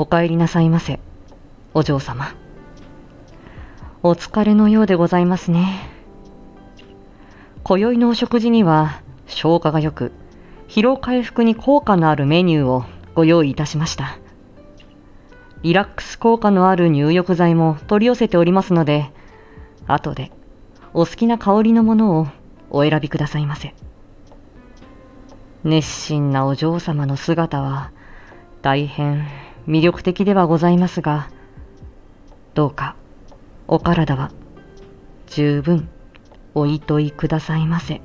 [0.00, 0.98] お帰りなさいませ、
[1.74, 2.34] お嬢様。
[4.02, 5.90] お疲れのようでございますね。
[7.64, 10.12] 今宵のお食事には消化が良く、
[10.68, 14.16] 疲労回復に効果のあるメニューをご用意いたしました。
[15.60, 19.10] リラックス効果のある入浴剤も取り寄せておりますので、
[19.86, 20.32] 後で
[20.94, 22.26] お好きな香りのものを
[22.70, 23.74] お選びくださいませ。
[25.62, 27.92] 熱心なお嬢様の姿は
[28.62, 29.28] 大変
[29.66, 31.30] 魅力的ではございますが、
[32.54, 32.96] どうか
[33.68, 34.32] お体は
[35.26, 35.88] 十分
[36.54, 38.00] おいといくださいませ。